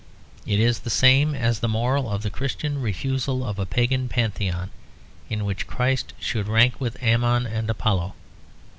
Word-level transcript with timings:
It 0.47 0.59
is 0.59 0.79
the 0.79 0.89
same 0.89 1.35
as 1.35 1.59
the 1.59 1.67
moral 1.67 2.09
of 2.09 2.23
the 2.23 2.31
Christian 2.31 2.81
refusal 2.81 3.45
of 3.45 3.59
a 3.59 3.67
Pagan 3.67 4.09
Pantheon 4.09 4.71
in 5.29 5.45
which 5.45 5.67
Christ 5.67 6.13
should 6.19 6.47
rank 6.47 6.81
with 6.81 6.97
Ammon 7.03 7.45
and 7.45 7.69
Apollo. 7.69 8.15